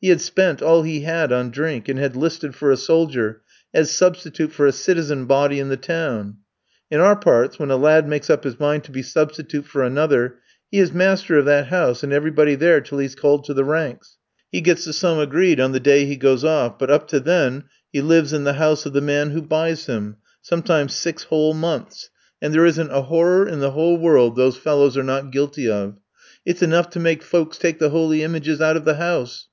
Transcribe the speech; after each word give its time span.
He 0.00 0.08
had 0.08 0.22
spent 0.22 0.62
all 0.62 0.84
he 0.84 1.00
had 1.02 1.30
on 1.34 1.50
drink, 1.50 1.86
and 1.86 1.98
had 1.98 2.16
'listed 2.16 2.54
for 2.54 2.70
a 2.70 2.78
soldier, 2.78 3.42
as 3.74 3.90
substitute 3.90 4.50
for 4.50 4.64
a 4.64 4.72
citizen 4.72 5.26
body 5.26 5.60
in 5.60 5.68
the 5.68 5.76
town. 5.76 6.36
In 6.90 6.98
our 6.98 7.14
parts, 7.14 7.58
when 7.58 7.70
a 7.70 7.76
lad 7.76 8.08
makes 8.08 8.30
up 8.30 8.44
his 8.44 8.58
mind 8.58 8.84
to 8.84 8.90
be 8.90 9.02
substitute 9.02 9.66
for 9.66 9.82
another, 9.82 10.38
he 10.72 10.78
is 10.78 10.94
master 10.94 11.36
of 11.36 11.44
that 11.44 11.66
house 11.66 12.02
and 12.02 12.10
everybody 12.10 12.54
there 12.54 12.80
till 12.80 12.96
he's 12.96 13.14
called 13.14 13.44
to 13.44 13.52
the 13.52 13.64
ranks. 13.66 14.16
He 14.50 14.62
gets 14.62 14.86
the 14.86 14.94
sum 14.94 15.18
agreed 15.18 15.60
on 15.60 15.72
the 15.72 15.78
day 15.78 16.06
he 16.06 16.16
goes 16.16 16.42
off, 16.42 16.78
but 16.78 16.88
up 16.90 17.06
to 17.08 17.20
then 17.20 17.64
he 17.92 18.00
lives 18.00 18.32
in 18.32 18.44
the 18.44 18.54
house 18.54 18.86
of 18.86 18.94
the 18.94 19.02
man 19.02 19.28
who 19.32 19.42
buys 19.42 19.84
him, 19.84 20.16
sometimes 20.40 20.94
six 20.94 21.24
whole 21.24 21.52
months, 21.52 22.08
and 22.40 22.54
there 22.54 22.64
isn't 22.64 22.90
a 22.90 23.02
horror 23.02 23.46
in 23.46 23.60
the 23.60 23.72
whole 23.72 23.98
world 23.98 24.36
those 24.36 24.56
fellows 24.56 24.96
are 24.96 25.02
not 25.04 25.30
guilty 25.30 25.68
of. 25.70 25.98
It's 26.46 26.62
enough 26.62 26.88
to 26.92 26.98
make 26.98 27.22
folks 27.22 27.58
take 27.58 27.78
the 27.78 27.90
holy 27.90 28.22
images 28.22 28.62
out 28.62 28.78
of 28.78 28.86
the 28.86 28.94
house. 28.94 29.48